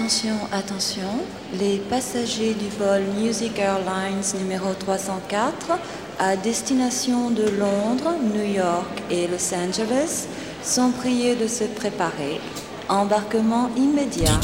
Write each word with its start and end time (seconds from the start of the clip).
Attention, 0.00 0.36
attention, 0.50 1.10
les 1.58 1.76
passagers 1.76 2.54
du 2.54 2.68
vol 2.78 3.02
Music 3.18 3.58
Airlines 3.58 4.24
numéro 4.40 4.72
304 4.72 5.78
à 6.18 6.36
destination 6.36 7.28
de 7.28 7.42
Londres, 7.42 8.14
New 8.34 8.50
York 8.50 9.02
et 9.10 9.26
Los 9.26 9.54
Angeles 9.54 10.26
sont 10.62 10.90
priés 10.90 11.36
de 11.36 11.46
se 11.46 11.64
préparer. 11.64 12.40
Embarquement 12.88 13.68
immédiat. 13.76 14.40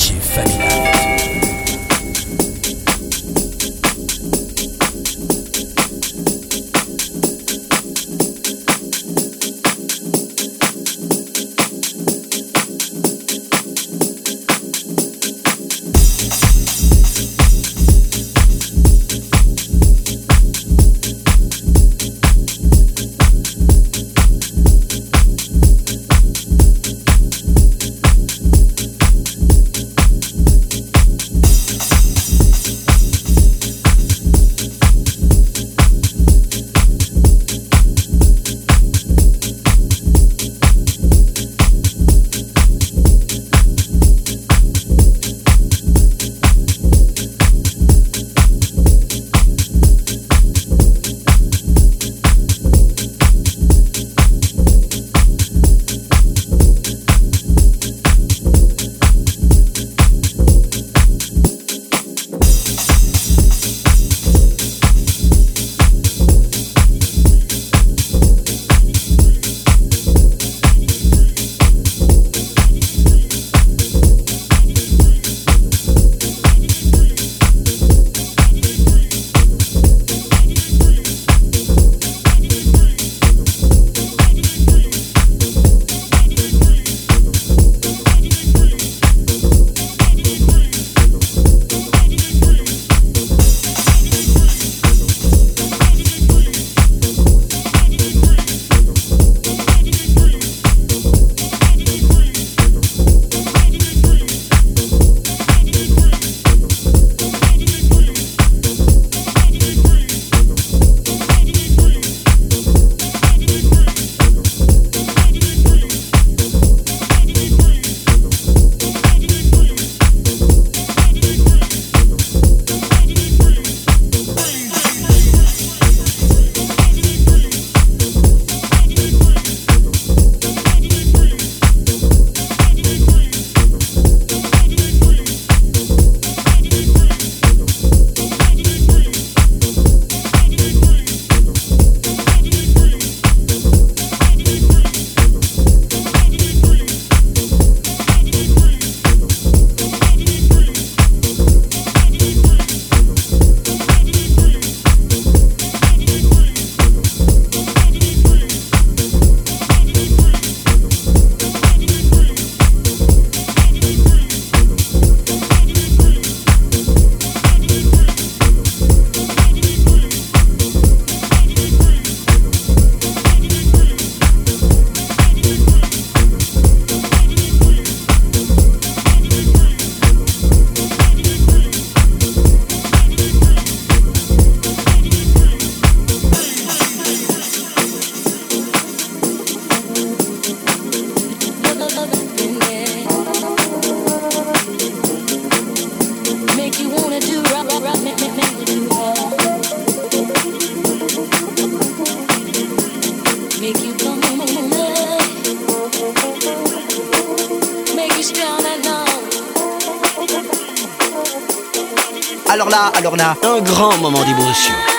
Alors 212.48 212.70
là, 212.70 213.34
un 213.42 213.60
grand 213.60 213.96
moment 213.98 214.24
d'émotion. 214.24 214.95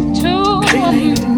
to 0.00 1.29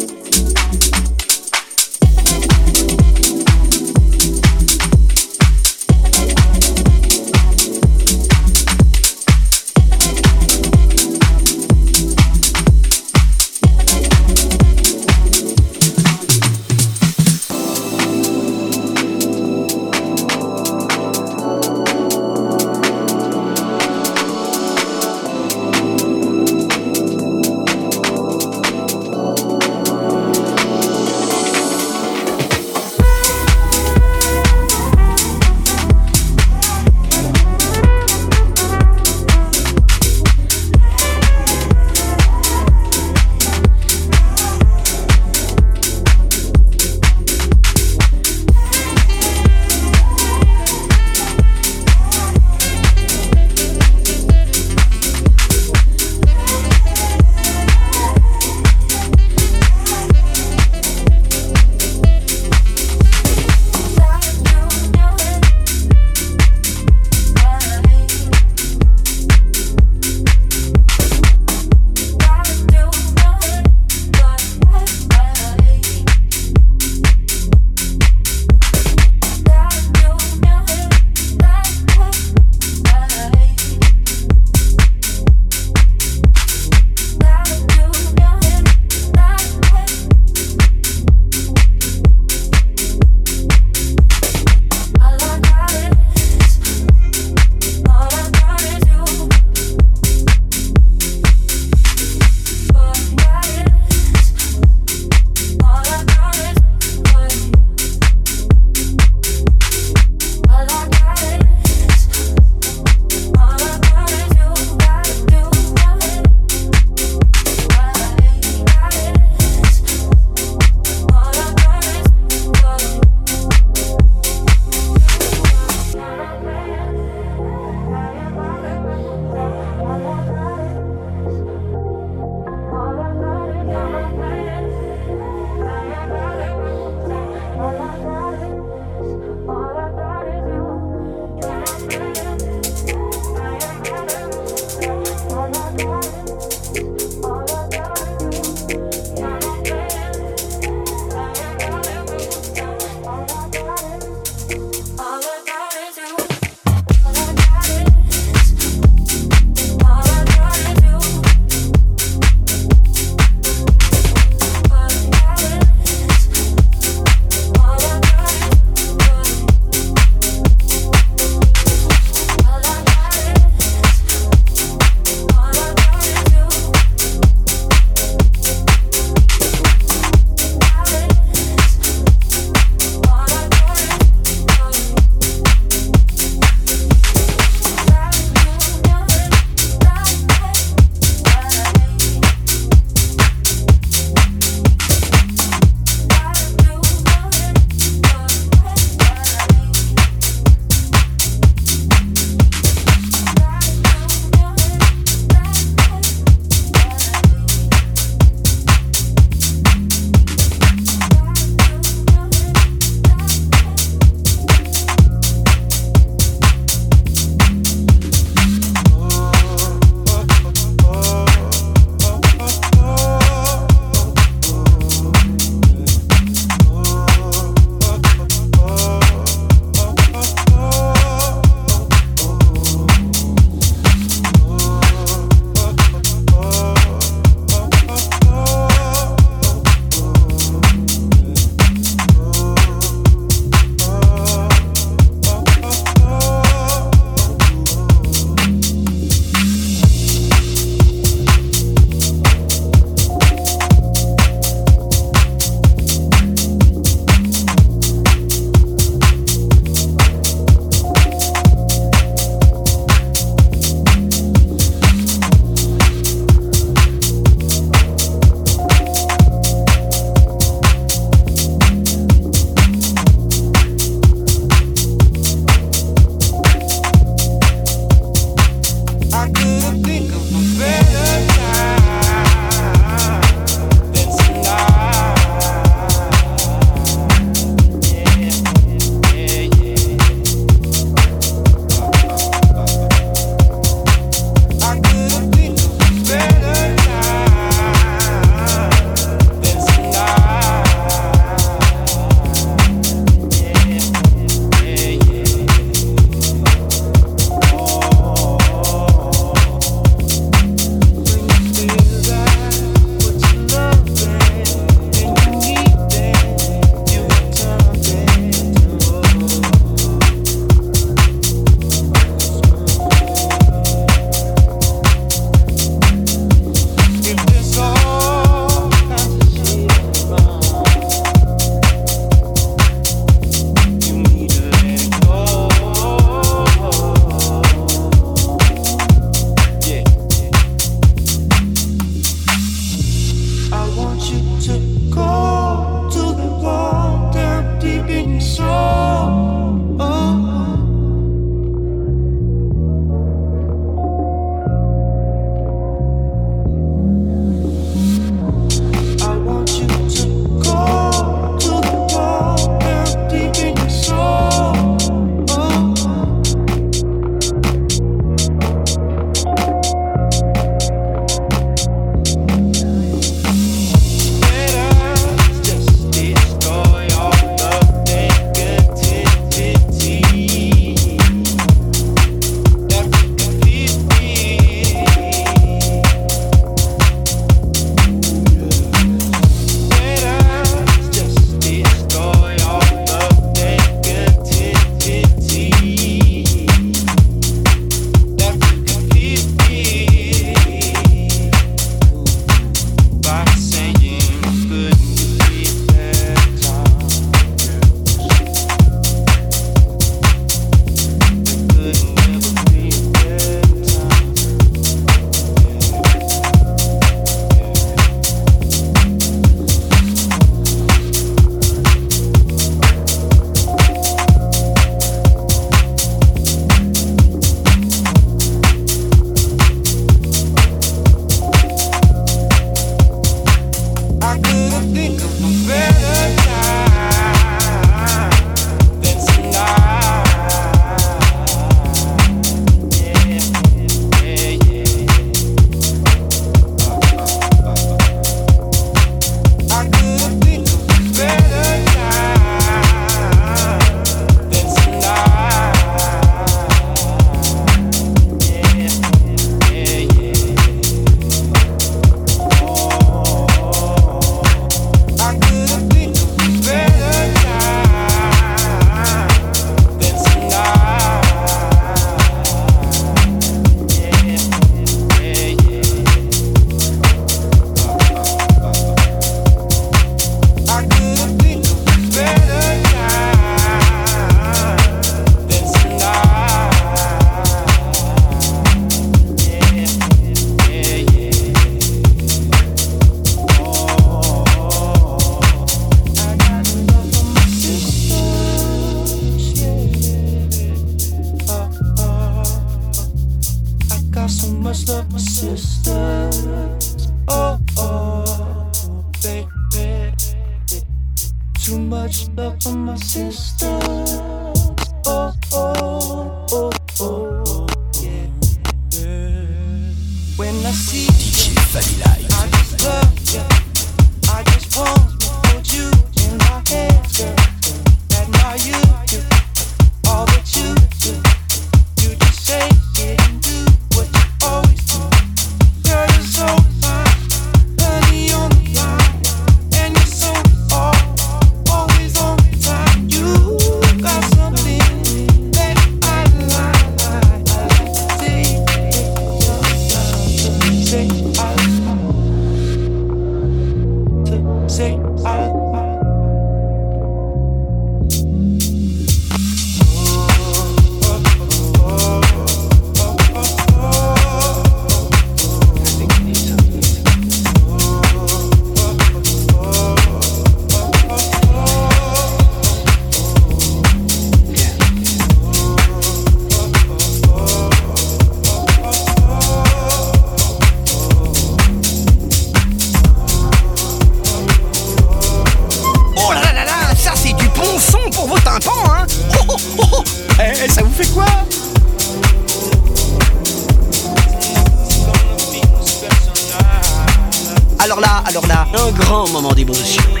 You're 598.91 599.05
gonna 599.07 599.33
be 599.33 600.00